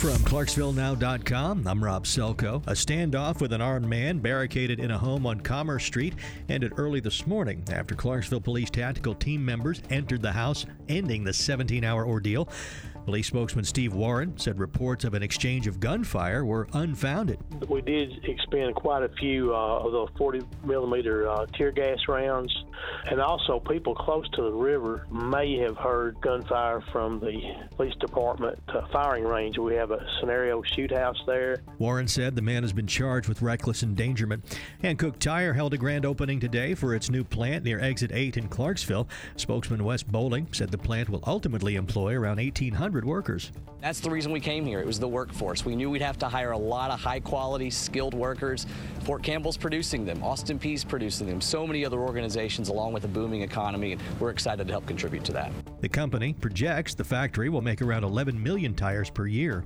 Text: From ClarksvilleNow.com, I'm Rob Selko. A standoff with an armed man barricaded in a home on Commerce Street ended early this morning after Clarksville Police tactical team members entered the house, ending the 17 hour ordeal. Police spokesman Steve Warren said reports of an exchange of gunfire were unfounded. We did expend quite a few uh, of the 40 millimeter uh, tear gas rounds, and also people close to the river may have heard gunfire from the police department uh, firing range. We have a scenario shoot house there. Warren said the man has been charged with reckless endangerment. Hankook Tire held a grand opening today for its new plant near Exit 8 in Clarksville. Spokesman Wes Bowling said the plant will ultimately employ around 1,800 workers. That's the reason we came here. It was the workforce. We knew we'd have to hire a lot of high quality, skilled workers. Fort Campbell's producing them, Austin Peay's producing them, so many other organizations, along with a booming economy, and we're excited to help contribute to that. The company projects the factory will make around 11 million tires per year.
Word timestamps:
From 0.00 0.16
ClarksvilleNow.com, 0.20 1.66
I'm 1.66 1.84
Rob 1.84 2.04
Selko. 2.06 2.66
A 2.66 2.72
standoff 2.72 3.42
with 3.42 3.52
an 3.52 3.60
armed 3.60 3.86
man 3.86 4.18
barricaded 4.18 4.80
in 4.80 4.92
a 4.92 4.96
home 4.96 5.26
on 5.26 5.40
Commerce 5.40 5.84
Street 5.84 6.14
ended 6.48 6.72
early 6.78 7.00
this 7.00 7.26
morning 7.26 7.62
after 7.70 7.94
Clarksville 7.94 8.40
Police 8.40 8.70
tactical 8.70 9.14
team 9.14 9.44
members 9.44 9.82
entered 9.90 10.22
the 10.22 10.32
house, 10.32 10.64
ending 10.88 11.22
the 11.22 11.34
17 11.34 11.84
hour 11.84 12.06
ordeal. 12.06 12.48
Police 13.04 13.26
spokesman 13.26 13.66
Steve 13.66 13.92
Warren 13.92 14.38
said 14.38 14.58
reports 14.58 15.04
of 15.04 15.12
an 15.12 15.22
exchange 15.22 15.66
of 15.66 15.80
gunfire 15.80 16.46
were 16.46 16.66
unfounded. 16.72 17.38
We 17.68 17.82
did 17.82 18.24
expend 18.24 18.76
quite 18.76 19.02
a 19.02 19.10
few 19.20 19.54
uh, 19.54 19.80
of 19.80 19.92
the 19.92 20.06
40 20.16 20.40
millimeter 20.64 21.28
uh, 21.28 21.44
tear 21.58 21.72
gas 21.72 21.98
rounds, 22.08 22.64
and 23.06 23.20
also 23.20 23.60
people 23.60 23.94
close 23.94 24.28
to 24.30 24.42
the 24.42 24.52
river 24.52 25.06
may 25.10 25.58
have 25.58 25.76
heard 25.76 26.20
gunfire 26.20 26.80
from 26.92 27.20
the 27.20 27.40
police 27.76 27.94
department 27.96 28.58
uh, 28.68 28.86
firing 28.92 29.24
range. 29.24 29.58
We 29.58 29.74
have 29.74 29.90
a 29.90 30.06
scenario 30.20 30.62
shoot 30.62 30.90
house 30.90 31.20
there. 31.26 31.62
Warren 31.78 32.08
said 32.08 32.36
the 32.36 32.42
man 32.42 32.62
has 32.62 32.72
been 32.72 32.86
charged 32.86 33.28
with 33.28 33.42
reckless 33.42 33.82
endangerment. 33.82 34.58
Hankook 34.82 35.18
Tire 35.18 35.52
held 35.52 35.74
a 35.74 35.78
grand 35.78 36.04
opening 36.04 36.40
today 36.40 36.74
for 36.74 36.94
its 36.94 37.10
new 37.10 37.24
plant 37.24 37.64
near 37.64 37.80
Exit 37.80 38.12
8 38.12 38.36
in 38.36 38.48
Clarksville. 38.48 39.08
Spokesman 39.36 39.84
Wes 39.84 40.02
Bowling 40.02 40.46
said 40.52 40.70
the 40.70 40.78
plant 40.78 41.08
will 41.08 41.22
ultimately 41.26 41.76
employ 41.76 42.14
around 42.14 42.36
1,800 42.36 43.04
workers. 43.04 43.52
That's 43.80 44.00
the 44.00 44.10
reason 44.10 44.30
we 44.32 44.40
came 44.40 44.66
here. 44.66 44.80
It 44.80 44.86
was 44.86 44.98
the 44.98 45.08
workforce. 45.08 45.64
We 45.64 45.74
knew 45.74 45.90
we'd 45.90 46.02
have 46.02 46.18
to 46.18 46.28
hire 46.28 46.52
a 46.52 46.58
lot 46.58 46.90
of 46.90 47.00
high 47.00 47.20
quality, 47.20 47.70
skilled 47.70 48.14
workers. 48.14 48.66
Fort 49.04 49.22
Campbell's 49.22 49.56
producing 49.56 50.04
them, 50.04 50.22
Austin 50.22 50.58
Peay's 50.58 50.84
producing 50.84 51.26
them, 51.26 51.40
so 51.40 51.66
many 51.66 51.84
other 51.84 51.98
organizations, 51.98 52.69
along 52.70 52.92
with 52.92 53.04
a 53.04 53.08
booming 53.08 53.42
economy, 53.42 53.92
and 53.92 54.02
we're 54.18 54.30
excited 54.30 54.66
to 54.66 54.72
help 54.72 54.86
contribute 54.86 55.24
to 55.24 55.32
that. 55.32 55.52
The 55.80 55.88
company 55.88 56.32
projects 56.32 56.94
the 56.94 57.04
factory 57.04 57.48
will 57.48 57.62
make 57.62 57.82
around 57.82 58.04
11 58.04 58.42
million 58.42 58.74
tires 58.74 59.10
per 59.10 59.26
year. 59.26 59.64